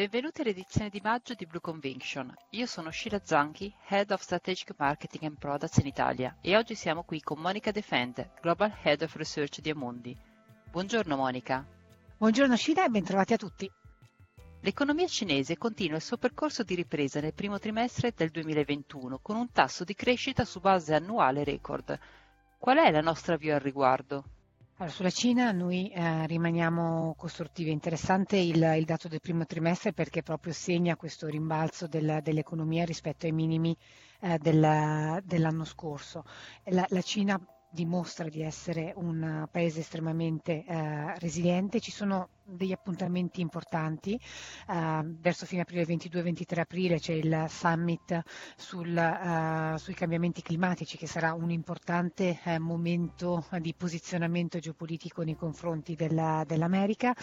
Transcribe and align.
Benvenuti 0.00 0.40
all'edizione 0.40 0.88
di 0.88 0.98
maggio 1.02 1.34
di 1.34 1.44
Blue 1.44 1.60
Conviction. 1.60 2.34
Io 2.52 2.64
sono 2.64 2.90
Sheila 2.90 3.20
Zanchi, 3.22 3.70
Head 3.86 4.10
of 4.12 4.22
Strategic 4.22 4.72
Marketing 4.78 5.24
and 5.24 5.36
Products 5.36 5.76
in 5.76 5.86
Italia 5.86 6.38
e 6.40 6.56
oggi 6.56 6.74
siamo 6.74 7.02
qui 7.02 7.20
con 7.20 7.38
Monica 7.38 7.70
Defende, 7.70 8.30
Global 8.40 8.74
Head 8.82 9.02
of 9.02 9.14
Research 9.16 9.60
di 9.60 9.68
Amundi. 9.68 10.16
Buongiorno 10.70 11.16
Monica. 11.16 11.66
Buongiorno 12.16 12.56
Sheila 12.56 12.86
e 12.86 12.88
bentrovati 12.88 13.34
a 13.34 13.36
tutti. 13.36 13.70
L'economia 14.60 15.06
cinese 15.06 15.58
continua 15.58 15.96
il 15.96 16.02
suo 16.02 16.16
percorso 16.16 16.62
di 16.62 16.74
ripresa 16.74 17.20
nel 17.20 17.34
primo 17.34 17.58
trimestre 17.58 18.14
del 18.16 18.30
2021 18.30 19.18
con 19.18 19.36
un 19.36 19.52
tasso 19.52 19.84
di 19.84 19.94
crescita 19.94 20.46
su 20.46 20.60
base 20.60 20.94
annuale 20.94 21.44
record. 21.44 21.98
Qual 22.56 22.78
è 22.78 22.90
la 22.90 23.02
nostra 23.02 23.36
via 23.36 23.56
al 23.56 23.60
riguardo? 23.60 24.24
Allora, 24.80 24.94
sulla 24.94 25.10
Cina 25.10 25.52
noi 25.52 25.90
eh, 25.90 26.26
rimaniamo 26.26 27.14
costruttivi. 27.14 27.70
Interessante 27.70 28.38
il, 28.38 28.62
il, 28.78 28.84
dato 28.86 29.08
del 29.08 29.20
primo 29.20 29.44
trimestre 29.44 29.92
perché 29.92 30.22
proprio 30.22 30.54
segna 30.54 30.96
questo 30.96 31.26
rimbalzo 31.26 31.86
del, 31.86 32.20
dell'economia 32.22 32.86
rispetto 32.86 33.26
ai 33.26 33.32
minimi 33.32 33.76
eh, 34.20 34.38
del, 34.38 35.20
dell'anno 35.22 35.64
scorso. 35.66 36.24
La, 36.70 36.86
la 36.88 37.02
Cina 37.02 37.38
dimostra 37.70 38.30
di 38.30 38.40
essere 38.40 38.94
un 38.96 39.46
paese 39.50 39.80
estremamente 39.80 40.64
eh, 40.64 41.18
resiliente. 41.18 41.78
Ci 41.78 41.90
sono 41.90 42.30
degli 42.50 42.72
appuntamenti 42.72 43.40
importanti. 43.40 44.18
Uh, 44.66 45.16
verso 45.20 45.46
fine 45.46 45.62
aprile, 45.62 45.84
22-23 45.84 46.58
aprile, 46.60 46.98
c'è 46.98 47.12
il 47.12 47.46
summit 47.48 48.22
sul, 48.56 48.88
uh, 48.88 49.76
sui 49.76 49.94
cambiamenti 49.94 50.42
climatici 50.42 50.96
che 50.96 51.06
sarà 51.06 51.34
un 51.34 51.50
importante 51.50 52.38
uh, 52.44 52.56
momento 52.58 53.46
di 53.60 53.74
posizionamento 53.74 54.58
geopolitico 54.58 55.22
nei 55.22 55.36
confronti 55.36 55.94
della, 55.94 56.44
dell'America. 56.46 57.14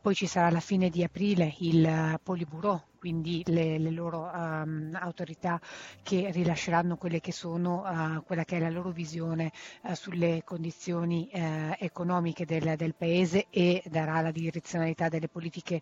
Poi 0.00 0.14
ci 0.14 0.26
sarà 0.26 0.46
alla 0.46 0.60
fine 0.60 0.88
di 0.88 1.02
aprile 1.02 1.54
il 1.58 2.18
Poliburo 2.22 2.86
quindi 3.02 3.42
le, 3.46 3.78
le 3.78 3.90
loro 3.90 4.30
um, 4.32 4.96
autorità 4.96 5.60
che 6.04 6.30
rilasceranno 6.30 6.96
quelle 6.96 7.18
che 7.18 7.32
sono, 7.32 7.82
uh, 7.84 8.22
quella 8.22 8.44
che 8.44 8.58
è 8.58 8.60
la 8.60 8.70
loro 8.70 8.90
visione 8.90 9.50
uh, 9.82 9.94
sulle 9.94 10.42
condizioni 10.44 11.28
uh, 11.32 11.74
economiche 11.80 12.44
del, 12.46 12.76
del, 12.76 12.94
paese 12.94 13.46
e 13.50 13.82
darà 13.90 14.20
la 14.20 14.30
direzionalità 14.52 15.08
delle 15.08 15.28
politiche 15.28 15.80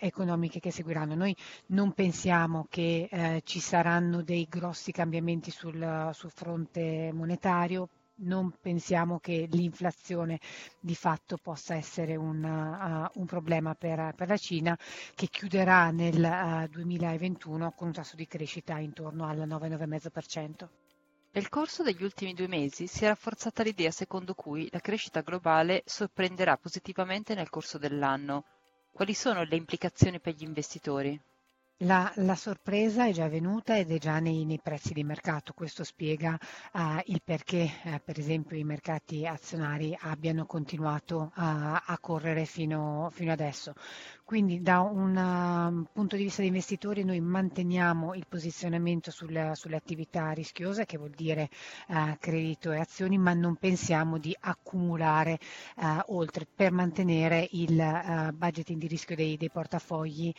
economiche 0.00 0.60
che 0.60 0.70
seguiranno. 0.70 1.14
Noi 1.14 1.36
non 1.66 1.92
pensiamo 1.92 2.66
che 2.68 3.40
ci 3.44 3.60
saranno 3.60 4.22
dei 4.22 4.46
grossi 4.48 4.92
cambiamenti 4.92 5.50
sul, 5.50 6.10
sul 6.12 6.30
fronte 6.30 7.10
monetario, 7.12 7.88
non 8.20 8.52
pensiamo 8.60 9.18
che 9.18 9.46
l'inflazione 9.50 10.40
di 10.80 10.94
fatto 10.94 11.36
possa 11.36 11.74
essere 11.74 12.16
un, 12.16 12.42
uh, 12.42 13.18
un 13.20 13.26
problema 13.26 13.74
per, 13.74 14.14
per, 14.16 14.28
la 14.28 14.36
Cina 14.36 14.76
che 15.14 15.28
chiuderà 15.28 15.90
nel 15.90 16.64
uh, 16.64 16.68
2021 16.68 17.72
con 17.72 17.88
un 17.88 17.92
tasso 17.92 18.16
di 18.16 18.26
crescita 18.26 18.78
intorno 18.78 19.26
al 19.26 19.38
9-9,5%. 19.38 20.87
Nel 21.38 21.50
corso 21.50 21.84
degli 21.84 22.02
ultimi 22.02 22.34
due 22.34 22.48
mesi 22.48 22.88
si 22.88 23.04
è 23.04 23.06
rafforzata 23.06 23.62
l'idea 23.62 23.92
secondo 23.92 24.34
cui 24.34 24.68
la 24.72 24.80
crescita 24.80 25.20
globale 25.20 25.84
sorprenderà 25.86 26.56
positivamente 26.56 27.36
nel 27.36 27.48
corso 27.48 27.78
dell'anno. 27.78 28.44
Quali 28.90 29.14
sono 29.14 29.44
le 29.44 29.54
implicazioni 29.54 30.18
per 30.18 30.34
gli 30.34 30.42
investitori? 30.42 31.16
La, 31.82 32.12
la, 32.16 32.34
sorpresa 32.34 33.06
è 33.06 33.12
già 33.12 33.28
venuta 33.28 33.78
ed 33.78 33.92
è 33.92 33.98
già 33.98 34.18
nei, 34.18 34.44
nei 34.44 34.58
prezzi 34.60 34.92
di 34.92 35.04
mercato. 35.04 35.52
Questo 35.52 35.84
spiega 35.84 36.36
uh, 36.72 36.80
il 37.04 37.22
perché, 37.22 37.70
uh, 37.84 38.00
per 38.04 38.18
esempio, 38.18 38.56
i 38.56 38.64
mercati 38.64 39.24
azionari 39.24 39.96
abbiano 40.00 40.44
continuato 40.44 41.30
uh, 41.36 41.40
a 41.40 41.98
correre 42.00 42.46
fino, 42.46 43.10
fino, 43.12 43.30
adesso. 43.30 43.74
Quindi 44.28 44.60
da 44.60 44.80
un 44.80 45.16
um, 45.16 45.86
punto 45.90 46.14
di 46.14 46.24
vista 46.24 46.42
di 46.42 46.48
investitori 46.48 47.02
noi 47.02 47.18
manteniamo 47.18 48.12
il 48.12 48.26
posizionamento 48.28 49.10
sul, 49.10 49.52
sulle 49.54 49.76
attività 49.76 50.32
rischiose, 50.32 50.84
che 50.84 50.98
vuol 50.98 51.12
dire 51.16 51.48
credito 52.18 52.70
e 52.70 52.78
azioni, 52.78 53.16
ma 53.16 53.32
non 53.32 53.56
pensiamo 53.56 54.18
di 54.18 54.36
accumulare 54.38 55.38
oltre 56.08 56.46
per 56.54 56.72
mantenere 56.72 57.48
il 57.52 58.34
budgeting 58.34 58.78
di 58.78 58.86
rischio 58.86 59.16
dei, 59.16 59.38
dei 59.38 59.48
portafogli 59.48 60.30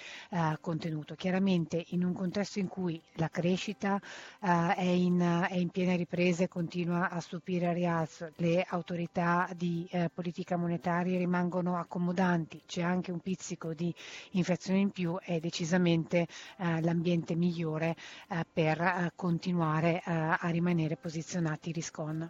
contenuto. 0.62 1.16
Chiaramente 1.16 1.84
in 1.88 2.04
un 2.04 2.14
contesto 2.14 2.60
in 2.60 2.68
cui 2.68 3.02
la 3.14 3.30
crescita 3.30 4.00
eh, 4.42 4.76
è, 4.76 4.84
in, 4.84 5.20
è, 5.50 5.56
in, 5.56 5.70
piena 5.70 5.96
ripresa 5.96 6.44
e 6.44 6.48
continua 6.48 7.10
a 7.10 7.20
stupire 7.20 7.66
a 7.66 7.74
rialzo, 7.74 8.32
le 8.36 8.64
autorità 8.70 9.50
di 9.56 9.88
eh, 9.90 10.12
politica 10.14 10.58
monetaria 10.58 11.18
rimangono 11.18 11.76
accomodanti, 11.76 12.62
c'è 12.68 12.84
anche 12.84 13.12
un 13.12 13.20
pizzico 13.20 13.74
di 13.80 13.96
inflazione 14.32 14.80
in 14.80 14.92
più, 14.92 15.18
è 15.20 15.40
decisamente 15.40 16.28
eh, 16.58 16.82
l'ambiente 16.82 17.36
migliore 17.36 17.96
eh, 18.30 18.46
per 18.52 18.82
eh, 18.82 19.12
continuare 19.16 20.02
eh, 20.06 20.12
a 20.12 20.50
rimanere 20.50 20.98
posizionati 20.98 21.72
risk-on. 21.72 22.30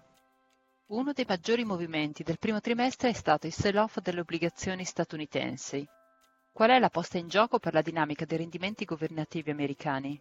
Uno 0.88 1.12
dei 1.12 1.26
maggiori 1.28 1.66
movimenti 1.66 2.24
del 2.24 2.38
primo 2.38 2.62
trimestre 2.62 3.10
è 3.10 3.14
stato 3.14 3.48
il 3.48 3.54
sell-off 3.54 4.00
delle 4.00 4.20
obbligazioni 4.20 4.84
statunitensi. 4.84 5.88
Qual 6.52 6.70
è 6.70 6.80
la 6.80 6.90
posta 6.90 7.18
in 7.18 7.28
gioco 7.28 7.58
per 7.58 7.74
la 7.74 7.82
dinamica 7.82 8.26
dei 8.26 8.38
rendimenti 8.38 8.86
governativi 8.86 9.50
americani? 9.50 10.20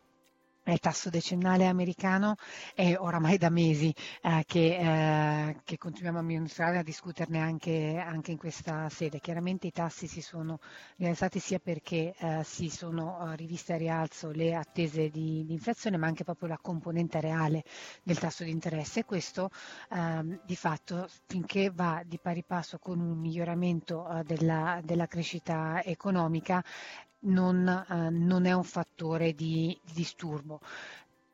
Il 0.72 0.80
tasso 0.80 1.10
decennale 1.10 1.66
americano 1.66 2.36
è 2.74 2.94
oramai 2.96 3.38
da 3.38 3.50
mesi 3.50 3.94
eh, 4.22 4.44
che, 4.46 4.76
eh, 4.76 5.60
che, 5.64 5.78
continuiamo 5.78 6.18
a 6.18 6.22
monitorare 6.22 6.76
e 6.76 6.78
a 6.78 6.82
discuterne 6.82 7.40
anche, 7.40 7.96
anche, 8.04 8.32
in 8.32 8.38
questa 8.38 8.88
sede. 8.88 9.20
Chiaramente 9.20 9.66
i 9.66 9.72
tassi 9.72 10.06
si 10.06 10.20
sono 10.20 10.58
rialzati 10.96 11.38
sia 11.38 11.58
perché 11.58 12.14
eh, 12.18 12.42
si 12.44 12.68
sono 12.68 13.32
eh, 13.32 13.36
riviste 13.36 13.72
a 13.72 13.76
rialzo 13.76 14.30
le 14.30 14.54
attese 14.54 15.08
di, 15.08 15.44
di, 15.44 15.52
inflazione, 15.52 15.96
ma 15.96 16.06
anche 16.06 16.24
proprio 16.24 16.48
la 16.48 16.58
componente 16.60 17.20
reale 17.20 17.64
del 18.02 18.18
tasso 18.18 18.44
di 18.44 18.50
interesse. 18.50 19.04
Questo 19.04 19.50
ehm, 19.90 20.40
di 20.44 20.56
fatto 20.56 21.08
finché 21.26 21.70
va 21.70 22.02
di 22.04 22.18
pari 22.18 22.44
passo 22.44 22.78
con 22.78 23.00
un 23.00 23.18
miglioramento 23.18 24.08
eh, 24.08 24.22
della, 24.24 24.80
della 24.82 25.06
crescita 25.06 25.82
economica 25.82 26.62
non, 27.20 27.66
eh, 27.88 28.10
non 28.10 28.44
è 28.46 28.52
un 28.52 28.64
fattore 28.64 29.34
di, 29.34 29.78
di 29.84 29.92
disturbo. 29.92 30.60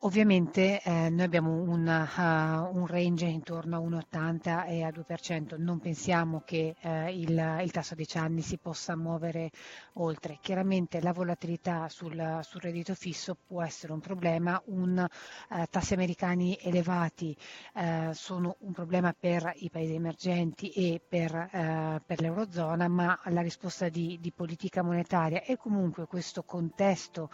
Ovviamente 0.04 0.82
eh, 0.82 1.08
noi 1.08 1.24
abbiamo 1.24 1.62
una, 1.62 2.68
uh, 2.70 2.76
un 2.76 2.86
range 2.86 3.24
intorno 3.24 3.76
a 3.76 3.80
1,80 3.80 4.68
e 4.68 4.82
a 4.82 4.90
2%, 4.90 5.54
non 5.56 5.80
pensiamo 5.80 6.42
che 6.44 6.76
eh, 6.78 7.18
il, 7.18 7.30
il, 7.62 7.70
tasso 7.70 7.94
a 7.94 7.96
10 7.96 8.18
anni 8.18 8.42
si 8.42 8.58
possa 8.58 8.96
muovere 8.96 9.50
oltre. 9.94 10.36
Chiaramente 10.42 11.00
la 11.00 11.14
volatilità 11.14 11.88
sul, 11.88 12.40
sul 12.42 12.60
reddito 12.60 12.94
fisso 12.94 13.34
può 13.46 13.62
essere 13.62 13.94
un 13.94 14.00
problema, 14.00 14.60
un, 14.66 15.06
uh, 15.48 15.62
tassi 15.70 15.94
americani 15.94 16.58
elevati 16.60 17.34
uh, 17.72 18.12
sono 18.12 18.56
un 18.58 18.72
problema 18.72 19.14
per 19.18 19.54
i 19.56 19.70
paesi 19.70 19.94
emergenti 19.94 20.68
e 20.68 21.00
per, 21.00 22.02
per 22.04 22.20
l'Eurozona, 22.20 22.88
ma 22.88 23.18
la 23.30 23.40
risposta 23.40 23.88
di, 23.88 24.18
di, 24.20 24.32
politica 24.32 24.82
monetaria 24.82 25.42
e 25.42 25.56
comunque 25.56 26.06
questo 26.06 26.42
contesto 26.42 27.30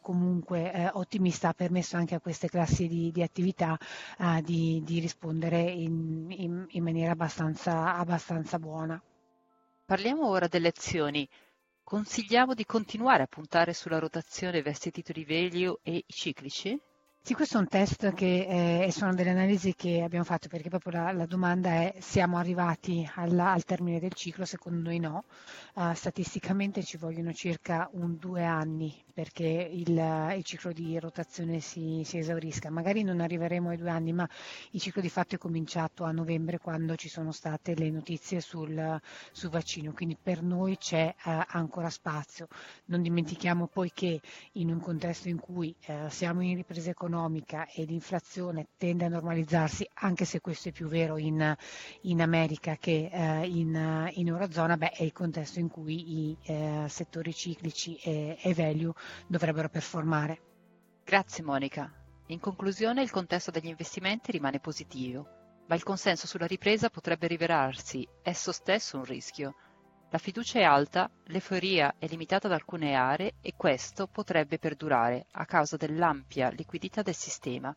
comunque 0.00 0.90
ottimista 0.92 1.48
ha 1.48 1.54
permesso 1.54 1.93
anche 1.96 2.14
a 2.14 2.20
queste 2.20 2.48
classi 2.48 2.86
di, 2.88 3.10
di 3.10 3.22
attività 3.22 3.78
uh, 4.18 4.40
di, 4.40 4.82
di, 4.84 5.00
rispondere 5.00 5.60
in, 5.60 6.26
in, 6.30 6.66
in 6.68 6.82
maniera 6.82 7.12
abbastanza, 7.12 7.96
abbastanza 7.96 8.58
buona. 8.58 9.00
Parliamo 9.84 10.28
ora 10.28 10.46
delle 10.48 10.68
azioni. 10.68 11.28
Consigliamo 11.82 12.54
di 12.54 12.64
continuare 12.64 13.24
a 13.24 13.26
puntare 13.26 13.74
sulla 13.74 13.98
rotazione 13.98 14.62
verso 14.62 14.88
i 14.88 14.92
titoli 14.92 15.24
value 15.24 15.78
e 15.82 15.96
i 15.96 16.04
ciclici? 16.06 16.80
Sì, 17.26 17.32
questo 17.32 17.56
è 17.56 17.60
un 17.60 17.68
test 17.68 18.12
che 18.12 18.84
eh, 18.84 18.92
sono 18.92 19.14
delle 19.14 19.30
analisi 19.30 19.74
che 19.74 20.02
abbiamo 20.02 20.26
fatto 20.26 20.48
perché 20.48 20.68
proprio 20.68 20.92
la, 20.92 21.12
la 21.12 21.24
domanda 21.24 21.70
è 21.70 21.94
siamo 21.98 22.36
arrivati 22.36 23.10
alla, 23.14 23.50
al 23.50 23.64
termine 23.64 23.98
del 23.98 24.12
ciclo, 24.12 24.44
secondo 24.44 24.82
noi 24.82 24.98
no. 24.98 25.24
Uh, 25.72 25.94
statisticamente 25.94 26.82
ci 26.82 26.98
vogliono 26.98 27.32
circa 27.32 27.88
un 27.92 28.18
due 28.18 28.44
anni 28.44 29.02
perché 29.14 29.46
il, 29.46 30.34
il 30.36 30.44
ciclo 30.44 30.72
di 30.72 30.98
rotazione 30.98 31.60
si, 31.60 32.02
si, 32.04 32.18
esaurisca. 32.18 32.68
Magari 32.68 33.02
non 33.02 33.20
arriveremo 33.20 33.70
ai 33.70 33.78
due 33.78 33.88
anni, 33.88 34.12
ma 34.12 34.28
il 34.72 34.80
ciclo 34.80 35.00
di 35.00 35.08
fatto 35.08 35.36
è 35.36 35.38
cominciato 35.38 36.04
a 36.04 36.10
novembre 36.10 36.58
quando 36.58 36.94
ci 36.96 37.08
sono 37.08 37.32
state 37.32 37.74
le 37.74 37.90
notizie 37.90 38.40
sul, 38.40 39.00
sul 39.32 39.50
vaccino, 39.50 39.92
quindi 39.92 40.18
per 40.20 40.42
noi 40.42 40.76
c'è 40.76 41.14
uh, 41.24 41.42
ancora 41.46 41.88
spazio. 41.88 42.48
Non 42.86 43.00
dimentichiamo 43.00 43.66
poi 43.66 43.92
che 43.94 44.20
in 44.52 44.70
un 44.70 44.80
contesto 44.80 45.28
in 45.28 45.38
cui 45.40 45.74
uh, 45.86 46.08
siamo 46.08 46.42
in 46.42 46.56
ripresa 46.56 46.90
economica, 46.90 47.12
economica 47.14 47.66
e 47.72 47.84
l'inflazione 47.84 48.68
tende 48.76 49.04
a 49.04 49.08
normalizzarsi, 49.08 49.88
anche 49.94 50.24
se 50.24 50.40
questo 50.40 50.68
è 50.68 50.72
più 50.72 50.88
vero 50.88 51.16
in, 51.16 51.56
in 52.02 52.20
America 52.20 52.76
che 52.76 53.08
eh, 53.12 53.46
in, 53.46 54.10
in, 54.14 54.26
Eurozona, 54.26 54.76
beh, 54.76 54.90
è 54.90 55.04
il 55.04 55.12
contesto 55.12 55.60
in 55.60 55.68
cui 55.68 56.30
i 56.30 56.36
eh, 56.42 56.86
settori 56.88 57.32
ciclici 57.32 57.96
e, 57.96 58.36
e 58.40 58.54
value 58.54 58.92
dovrebbero 59.28 59.68
performare. 59.68 60.40
Grazie 61.04 61.44
Monica. 61.44 61.92
In 62.28 62.40
conclusione 62.40 63.02
il 63.02 63.10
contesto 63.10 63.50
degli 63.50 63.68
investimenti 63.68 64.32
rimane 64.32 64.58
positivo, 64.58 65.28
ma 65.68 65.76
il 65.76 65.82
consenso 65.82 66.26
sulla 66.26 66.46
ripresa 66.46 66.90
potrebbe 66.90 67.28
rivelarsi 67.28 68.06
esso 68.22 68.50
stesso 68.50 68.96
un 68.96 69.04
rischio. 69.04 69.54
La 70.14 70.20
fiducia 70.20 70.60
è 70.60 70.62
alta, 70.62 71.10
l'euforia 71.24 71.96
è 71.98 72.06
limitata 72.06 72.46
ad 72.46 72.52
alcune 72.52 72.94
aree 72.94 73.34
e 73.40 73.54
questo 73.56 74.06
potrebbe 74.06 74.60
perdurare 74.60 75.26
a 75.32 75.44
causa 75.44 75.76
dell'ampia 75.76 76.50
liquidità 76.50 77.02
del 77.02 77.16
sistema. 77.16 77.74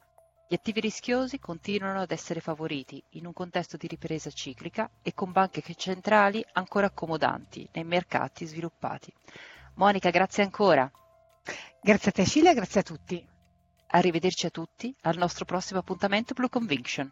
Gli 0.48 0.54
attivi 0.54 0.80
rischiosi 0.80 1.40
continuano 1.40 2.00
ad 2.00 2.12
essere 2.12 2.40
favoriti 2.40 3.04
in 3.14 3.26
un 3.26 3.34
contesto 3.34 3.76
di 3.76 3.88
ripresa 3.88 4.30
ciclica 4.30 4.88
e 5.02 5.16
con 5.16 5.32
banche 5.32 5.64
centrali 5.74 6.46
ancora 6.54 6.86
accomodanti 6.86 7.68
nei 7.74 7.86
mercati 7.86 8.46
sviluppati. 8.46 9.12
Monica, 9.74 10.12
grazie 10.12 10.44
ancora. 10.44 10.88
Grazie 11.82 12.10
a 12.12 12.14
te 12.14 12.24
Scilla, 12.24 12.54
grazie 12.54 12.82
a 12.82 12.84
tutti. 12.84 13.28
Arrivederci 13.88 14.46
a 14.46 14.52
tutti 14.52 14.96
al 15.02 15.18
nostro 15.18 15.46
prossimo 15.46 15.80
appuntamento 15.80 16.36
Blue 16.36 16.50
Conviction. 16.50 17.12